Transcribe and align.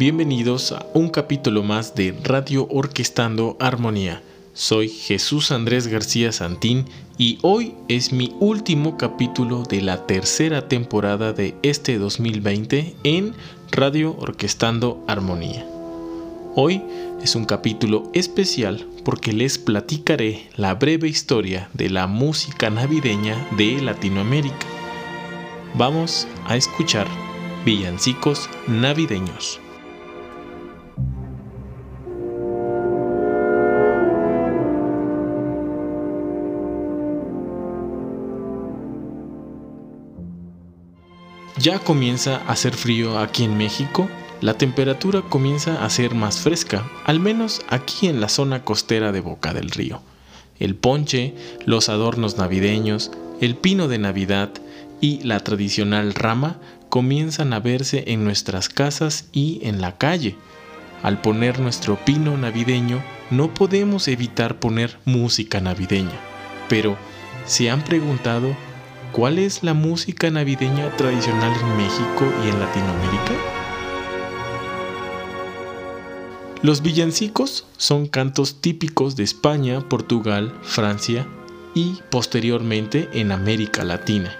Bienvenidos 0.00 0.72
a 0.72 0.86
un 0.94 1.10
capítulo 1.10 1.62
más 1.62 1.94
de 1.94 2.18
Radio 2.24 2.66
Orquestando 2.70 3.58
Armonía. 3.60 4.22
Soy 4.54 4.88
Jesús 4.88 5.50
Andrés 5.50 5.88
García 5.88 6.32
Santín 6.32 6.86
y 7.18 7.38
hoy 7.42 7.74
es 7.86 8.10
mi 8.10 8.34
último 8.40 8.96
capítulo 8.96 9.62
de 9.64 9.82
la 9.82 10.06
tercera 10.06 10.68
temporada 10.68 11.34
de 11.34 11.54
este 11.62 11.98
2020 11.98 12.96
en 13.04 13.34
Radio 13.72 14.16
Orquestando 14.18 15.04
Armonía. 15.06 15.66
Hoy 16.54 16.80
es 17.22 17.36
un 17.36 17.44
capítulo 17.44 18.10
especial 18.14 18.86
porque 19.04 19.34
les 19.34 19.58
platicaré 19.58 20.48
la 20.56 20.72
breve 20.76 21.08
historia 21.08 21.68
de 21.74 21.90
la 21.90 22.06
música 22.06 22.70
navideña 22.70 23.36
de 23.58 23.82
Latinoamérica. 23.82 24.66
Vamos 25.74 26.26
a 26.46 26.56
escuchar 26.56 27.06
villancicos 27.66 28.48
navideños. 28.66 29.59
Ya 41.60 41.78
comienza 41.78 42.36
a 42.36 42.52
hacer 42.52 42.72
frío 42.72 43.18
aquí 43.18 43.44
en 43.44 43.58
México, 43.58 44.08
la 44.40 44.54
temperatura 44.54 45.20
comienza 45.20 45.84
a 45.84 45.90
ser 45.90 46.14
más 46.14 46.38
fresca, 46.38 46.90
al 47.04 47.20
menos 47.20 47.60
aquí 47.68 48.06
en 48.06 48.18
la 48.18 48.30
zona 48.30 48.64
costera 48.64 49.12
de 49.12 49.20
Boca 49.20 49.52
del 49.52 49.70
Río. 49.70 50.00
El 50.58 50.74
ponche, 50.74 51.34
los 51.66 51.90
adornos 51.90 52.38
navideños, 52.38 53.10
el 53.42 53.56
pino 53.56 53.88
de 53.88 53.98
Navidad 53.98 54.48
y 55.02 55.22
la 55.22 55.40
tradicional 55.40 56.14
rama 56.14 56.56
comienzan 56.88 57.52
a 57.52 57.60
verse 57.60 58.04
en 58.06 58.24
nuestras 58.24 58.70
casas 58.70 59.28
y 59.30 59.60
en 59.64 59.82
la 59.82 59.98
calle. 59.98 60.36
Al 61.02 61.20
poner 61.20 61.60
nuestro 61.60 62.02
pino 62.06 62.38
navideño, 62.38 63.02
no 63.30 63.52
podemos 63.52 64.08
evitar 64.08 64.60
poner 64.60 64.96
música 65.04 65.60
navideña. 65.60 66.18
Pero, 66.70 66.96
¿se 67.44 67.68
han 67.68 67.84
preguntado 67.84 68.56
¿Cuál 69.12 69.40
es 69.40 69.64
la 69.64 69.74
música 69.74 70.30
navideña 70.30 70.96
tradicional 70.96 71.52
en 71.60 71.76
México 71.76 72.32
y 72.44 72.48
en 72.48 72.60
Latinoamérica? 72.60 73.34
Los 76.62 76.80
villancicos 76.80 77.66
son 77.76 78.06
cantos 78.06 78.60
típicos 78.60 79.16
de 79.16 79.24
España, 79.24 79.80
Portugal, 79.88 80.54
Francia 80.62 81.26
y 81.74 81.98
posteriormente 82.08 83.08
en 83.12 83.32
América 83.32 83.82
Latina. 83.82 84.32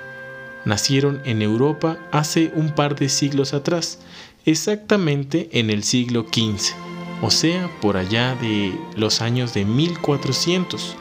Nacieron 0.65 1.21
en 1.25 1.43
Europa 1.43 1.99
hace 2.13 2.53
un 2.55 2.73
par 2.73 2.95
de 2.95 3.09
siglos 3.09 3.55
atrás, 3.55 3.99
exactamente 4.47 5.49
en 5.53 5.71
el 5.71 5.83
siglo 5.83 6.27
XV, 6.33 6.75
o 7.23 7.33
sea, 7.33 7.69
por 7.81 7.97
allá 7.97 8.37
de 8.37 8.73
los 8.95 9.21
años 9.21 9.53
de 9.53 9.65
1400 9.65 10.97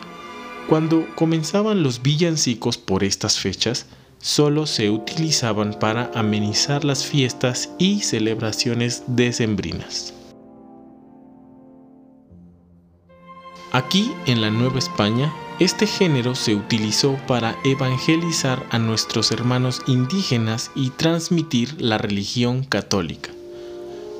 cuando 0.69 1.07
comenzaban 1.15 1.81
los 1.81 2.03
villancicos 2.03 2.77
por 2.77 3.03
estas 3.03 3.39
fechas, 3.39 3.87
solo 4.19 4.67
se 4.67 4.91
utilizaban 4.91 5.73
para 5.73 6.11
amenizar 6.13 6.85
las 6.85 7.03
fiestas 7.03 7.71
y 7.79 8.01
celebraciones 8.01 9.01
decembrinas. 9.07 10.13
Aquí 13.71 14.11
en 14.27 14.41
la 14.41 14.51
Nueva 14.51 14.77
España, 14.77 15.33
este 15.59 15.87
género 15.87 16.35
se 16.35 16.53
utilizó 16.53 17.17
para 17.27 17.55
evangelizar 17.65 18.63
a 18.69 18.77
nuestros 18.77 19.31
hermanos 19.31 19.81
indígenas 19.87 20.69
y 20.75 20.91
transmitir 20.91 21.81
la 21.81 21.97
religión 21.97 22.63
católica, 22.63 23.31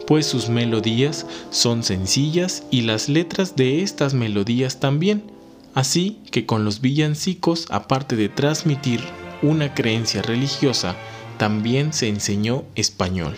pues 0.08 0.26
sus 0.26 0.50
melodías 0.50 1.28
son 1.52 1.84
sencillas 1.84 2.64
y 2.72 2.82
las 2.82 3.08
letras 3.08 3.56
de 3.56 3.84
estas 3.84 4.16
melodías 4.16 4.80
también, 4.80 5.39
Así 5.76 6.20
que 6.32 6.46
con 6.46 6.66
los 6.66 6.82
villancicos, 6.82 7.68
aparte 7.70 8.16
de 8.16 8.30
transmitir 8.30 9.02
una 9.42 9.74
creencia 9.74 10.22
religiosa, 10.22 10.96
también 11.38 11.94
se 11.94 12.08
enseñó 12.08 12.66
español. 12.76 13.36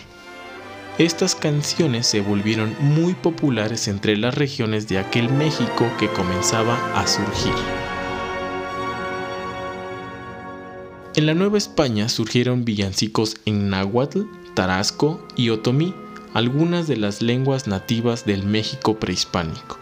Estas 0.98 1.34
canciones 1.34 2.06
se 2.06 2.20
volvieron 2.20 2.74
muy 2.80 3.14
populares 3.14 3.88
entre 3.88 4.16
las 4.16 4.34
regiones 4.34 4.88
de 4.88 4.98
aquel 4.98 5.32
México 5.32 5.90
que 5.98 6.08
comenzaba 6.08 6.76
a 6.94 7.06
surgir. 7.06 7.54
En 11.14 11.26
la 11.26 11.34
Nueva 11.34 11.58
España 11.58 12.08
surgieron 12.08 12.64
villancicos 12.64 13.36
en 13.44 13.70
náhuatl, 13.70 14.22
tarasco 14.54 15.26
y 15.36 15.50
otomí, 15.50 15.94
algunas 16.34 16.88
de 16.88 16.96
las 16.96 17.22
lenguas 17.22 17.66
nativas 17.66 18.24
del 18.24 18.44
México 18.44 18.98
prehispánico. 18.98 19.78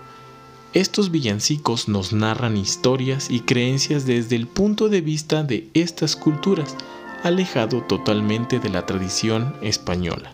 Estos 0.72 1.10
villancicos 1.10 1.88
nos 1.88 2.12
narran 2.12 2.56
historias 2.56 3.28
y 3.28 3.41
creencias 3.41 4.06
desde 4.06 4.36
el 4.36 4.47
punto 4.47 4.88
de 4.88 5.00
vista 5.00 5.42
de 5.42 5.69
estas 5.75 6.14
culturas, 6.14 6.76
alejado 7.25 7.82
totalmente 7.82 8.60
de 8.60 8.69
la 8.69 8.86
tradición 8.86 9.53
española. 9.62 10.32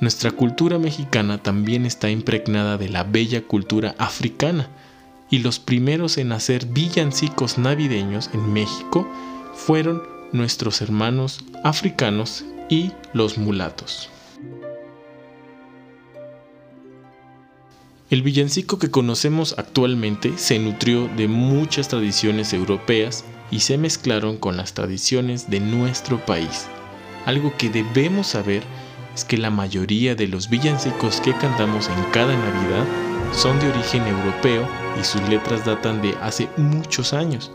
Nuestra 0.00 0.30
cultura 0.30 0.78
mexicana 0.78 1.42
también 1.42 1.84
está 1.84 2.10
impregnada 2.10 2.78
de 2.78 2.88
la 2.88 3.04
bella 3.04 3.42
cultura 3.42 3.94
africana, 3.98 4.70
y 5.30 5.40
los 5.40 5.58
primeros 5.58 6.16
en 6.16 6.32
hacer 6.32 6.64
villancicos 6.66 7.58
navideños 7.58 8.30
en 8.32 8.54
México 8.54 9.06
fueron 9.54 10.02
nuestros 10.32 10.80
hermanos 10.80 11.44
africanos 11.62 12.42
y 12.70 12.92
los 13.12 13.36
mulatos. 13.36 14.08
El 18.08 18.22
villancico 18.22 18.78
que 18.78 18.88
conocemos 18.88 19.56
actualmente 19.58 20.38
se 20.38 20.60
nutrió 20.60 21.08
de 21.16 21.26
muchas 21.26 21.88
tradiciones 21.88 22.52
europeas 22.52 23.24
y 23.50 23.60
se 23.60 23.78
mezclaron 23.78 24.36
con 24.36 24.56
las 24.56 24.74
tradiciones 24.74 25.50
de 25.50 25.58
nuestro 25.58 26.24
país. 26.24 26.66
Algo 27.24 27.52
que 27.58 27.68
debemos 27.68 28.28
saber 28.28 28.62
es 29.12 29.24
que 29.24 29.36
la 29.36 29.50
mayoría 29.50 30.14
de 30.14 30.28
los 30.28 30.48
villancicos 30.48 31.20
que 31.20 31.32
cantamos 31.32 31.88
en 31.88 32.12
cada 32.12 32.32
Navidad 32.36 32.86
son 33.32 33.58
de 33.58 33.70
origen 33.70 34.06
europeo 34.06 34.68
y 35.00 35.02
sus 35.02 35.28
letras 35.28 35.64
datan 35.64 36.00
de 36.00 36.14
hace 36.22 36.48
muchos 36.56 37.12
años, 37.12 37.50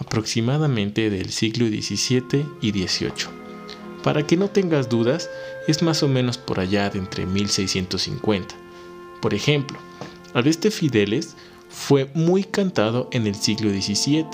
aproximadamente 0.00 1.10
del 1.10 1.30
siglo 1.30 1.68
XVII 1.68 2.44
y 2.60 2.72
XVIII. 2.72 3.28
Para 4.02 4.26
que 4.26 4.36
no 4.36 4.48
tengas 4.48 4.88
dudas, 4.88 5.30
es 5.68 5.80
más 5.80 6.02
o 6.02 6.08
menos 6.08 6.38
por 6.38 6.58
allá 6.58 6.90
de 6.90 6.98
entre 6.98 7.24
1650. 7.24 8.56
Por 9.20 9.32
ejemplo, 9.32 9.78
Aleste 10.34 10.70
Fideles 10.70 11.36
fue 11.68 12.10
muy 12.14 12.44
cantado 12.44 13.08
en 13.12 13.26
el 13.26 13.34
siglo 13.34 13.70
XVII. 13.70 14.26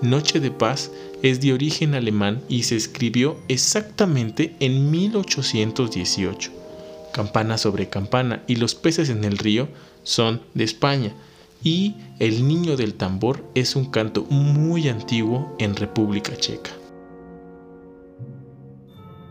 Noche 0.00 0.38
de 0.38 0.50
Paz 0.50 0.90
es 1.22 1.40
de 1.40 1.52
origen 1.52 1.94
alemán 1.94 2.42
y 2.48 2.62
se 2.64 2.76
escribió 2.76 3.36
exactamente 3.48 4.54
en 4.60 4.90
1818. 4.90 6.50
Campana 7.12 7.58
sobre 7.58 7.88
campana 7.88 8.42
y 8.46 8.56
Los 8.56 8.74
peces 8.74 9.10
en 9.10 9.24
el 9.24 9.38
río 9.38 9.68
son 10.04 10.42
de 10.54 10.64
España 10.64 11.12
y 11.64 11.94
El 12.18 12.46
niño 12.46 12.76
del 12.76 12.94
tambor 12.94 13.44
es 13.54 13.74
un 13.74 13.86
canto 13.86 14.22
muy 14.24 14.88
antiguo 14.88 15.56
en 15.58 15.74
República 15.74 16.36
Checa. 16.36 16.70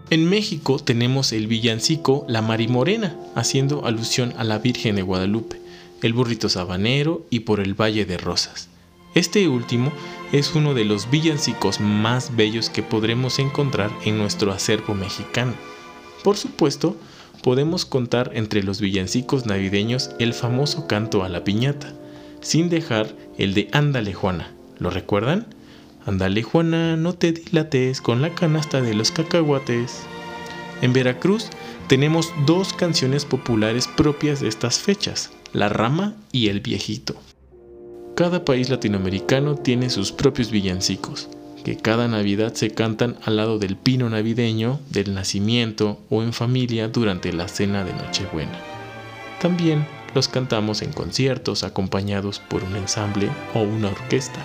En 0.10 0.30
México 0.30 0.78
tenemos 0.78 1.32
el 1.32 1.48
villancico 1.48 2.26
La 2.28 2.42
Marimorena, 2.42 3.18
haciendo 3.34 3.86
alusión 3.86 4.34
a 4.38 4.44
la 4.44 4.58
Virgen 4.58 4.98
de 4.98 5.04
Guadalupe 5.04 5.61
el 6.02 6.14
burrito 6.14 6.50
sabanero 6.50 7.26
y 7.30 7.42
por 7.42 7.59
el 7.59 7.80
Valle 7.80 8.06
de 8.06 8.18
Rosas. 8.18 8.70
Este 9.14 9.48
último 9.48 9.92
es 10.32 10.56
uno 10.56 10.74
de 10.74 10.86
los 10.86 11.09
villancicos 11.09 11.80
más 11.82 12.36
bellos 12.36 12.70
que 12.70 12.84
podremos 12.84 13.40
encontrar 13.40 13.92
en 14.06 14.18
nuestro 14.18 14.52
acervo 14.52 14.94
mexicano. 14.94 15.53
Por 16.24 16.38
supuesto, 16.38 16.96
podemos 17.44 17.86
contar 17.86 18.32
entre 18.34 18.64
los 18.64 18.80
villancicos 18.80 19.46
navideños 19.46 20.12
el 20.20 20.34
famoso 20.34 20.88
canto 20.88 21.24
a 21.24 21.30
la 21.30 21.44
piñata, 21.44 21.94
sin 22.40 22.70
dejar 22.70 23.14
el 23.38 23.54
de 23.54 23.68
Ándale 23.74 24.14
Juana. 24.14 24.54
¿Lo 24.78 24.90
recuerdan? 24.90 25.47
Ándale 26.06 26.42
Juana, 26.42 26.96
no 26.96 27.14
te 27.14 27.32
dilates 27.32 28.02
con 28.02 28.22
la 28.22 28.34
canasta 28.34 28.82
de 28.82 28.94
los 28.94 29.12
cacahuates. 29.12 30.04
En 30.82 30.94
Veracruz 30.94 31.47
tenemos 31.88 32.32
dos 32.46 32.74
canciones 32.74 33.26
populares 33.26 33.88
propias 33.88 34.40
de 34.40 34.47
estas 34.47 34.80
fechas, 34.80 35.32
la 35.53 35.70
rama 35.70 36.16
y 36.32 36.48
el 36.48 36.62
viejito. 36.62 37.16
Cada 38.16 38.46
país 38.46 38.70
latinoamericano 38.70 39.56
tiene 39.56 39.90
sus 39.90 40.12
propios 40.12 40.52
villancicos, 40.52 41.30
que 41.64 41.78
cada 41.78 42.08
Navidad 42.08 42.53
se 42.53 42.72
cantan 42.72 43.18
al 43.24 43.38
lado 43.38 43.59
del 43.59 43.76
pino 43.76 44.09
navideño, 44.09 44.80
del 44.90 45.14
nacimiento 45.14 46.00
o 46.09 46.24
en 46.24 46.34
familia 46.34 46.88
durante 46.88 47.34
la 47.34 47.48
cena 47.48 47.84
de 47.84 47.94
Nochebuena. 47.94 48.59
También 49.42 49.88
los 50.14 50.28
cantamos 50.28 50.82
en 50.82 50.92
conciertos 50.92 51.64
acompañados 51.64 52.40
por 52.40 52.64
un 52.64 52.76
ensamble 52.76 53.30
o 53.54 53.62
una 53.62 53.90
orquesta. 53.90 54.40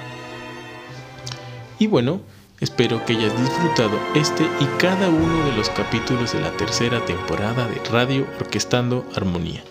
Y 1.79 1.87
bueno, 1.87 2.20
Espero 2.59 3.05
que 3.05 3.12
hayas 3.12 3.38
disfrutado 3.38 4.00
este 4.14 4.44
y 4.44 4.64
cada 4.79 5.11
uno 5.11 5.44
de 5.44 5.56
los 5.56 5.69
capítulos 5.69 6.32
de 6.32 6.41
la 6.41 6.50
tercera 6.52 7.05
temporada 7.05 7.69
de 7.69 7.79
Radio 7.91 8.26
Orquestando 8.41 9.05
Armonía. 9.14 9.62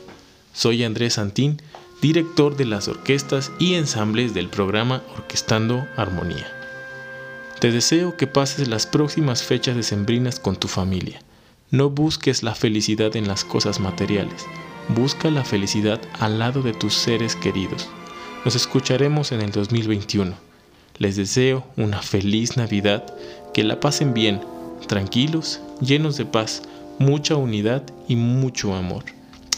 Soy 0.55 0.85
Andrés 0.85 1.15
Santín, 1.15 1.61
director 2.01 2.55
de 2.55 2.63
las 2.63 2.87
orquestas 2.87 3.51
y 3.59 3.73
ensambles 3.73 4.33
del 4.33 4.47
programa 4.47 5.03
Orquestando 5.17 5.85
Armonía. 5.97 6.47
Te 7.59 7.73
deseo 7.73 8.15
que 8.15 8.25
pases 8.25 8.69
las 8.69 8.87
próximas 8.87 9.43
fechas 9.43 9.75
decembrinas 9.75 10.39
con 10.39 10.55
tu 10.55 10.69
familia. 10.69 11.19
No 11.71 11.89
busques 11.89 12.41
la 12.41 12.55
felicidad 12.55 13.17
en 13.17 13.27
las 13.27 13.43
cosas 13.43 13.81
materiales, 13.81 14.45
busca 14.95 15.29
la 15.29 15.43
felicidad 15.43 15.99
al 16.19 16.39
lado 16.39 16.61
de 16.61 16.71
tus 16.71 16.93
seres 16.93 17.35
queridos. 17.35 17.89
Nos 18.45 18.55
escucharemos 18.55 19.33
en 19.33 19.41
el 19.41 19.51
2021. 19.51 20.35
Les 20.99 21.17
deseo 21.17 21.65
una 21.75 22.01
feliz 22.01 22.55
Navidad, 22.55 23.13
que 23.53 23.65
la 23.65 23.81
pasen 23.81 24.13
bien, 24.13 24.39
tranquilos, 24.87 25.59
llenos 25.81 26.15
de 26.15 26.25
paz, 26.25 26.61
mucha 26.97 27.35
unidad 27.35 27.83
y 28.07 28.15
mucho 28.15 28.73
amor. 28.73 29.14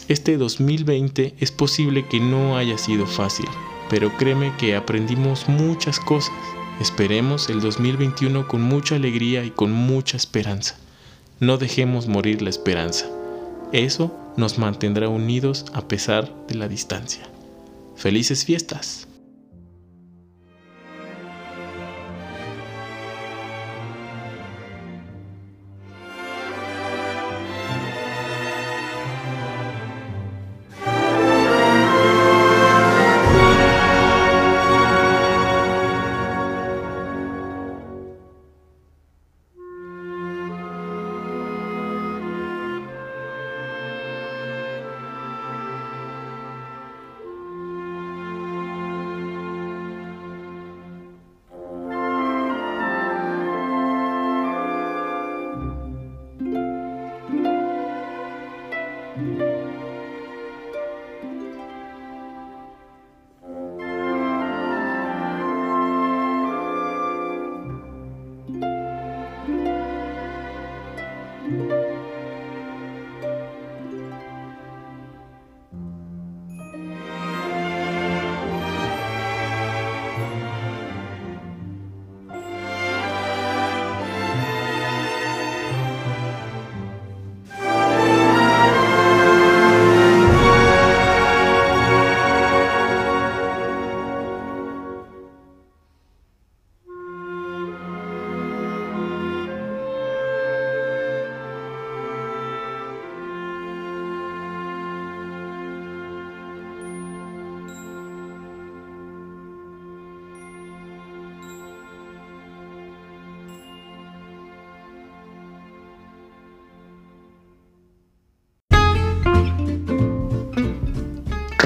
Este 0.08 0.38
2020 0.38 1.34
es 1.38 1.52
posible 1.52 2.08
que 2.08 2.18
no 2.18 2.56
haya 2.56 2.78
sido 2.78 3.06
fácil, 3.06 3.44
pero 3.90 4.16
créeme 4.16 4.54
que 4.56 4.74
aprendimos 4.74 5.50
muchas 5.50 6.00
cosas. 6.00 6.32
Esperemos 6.80 7.50
el 7.50 7.60
2021 7.60 8.48
con 8.48 8.62
mucha 8.62 8.94
alegría 8.94 9.44
y 9.44 9.50
con 9.50 9.70
mucha 9.70 10.16
esperanza. 10.16 10.76
No 11.40 11.58
dejemos 11.58 12.08
morir 12.08 12.40
la 12.40 12.48
esperanza. 12.48 13.04
Eso 13.72 14.10
nos 14.38 14.56
mantendrá 14.56 15.10
unidos 15.10 15.66
a 15.74 15.86
pesar 15.86 16.32
de 16.46 16.54
la 16.54 16.68
distancia. 16.68 17.28
Felices 17.94 18.46
fiestas. 18.46 19.08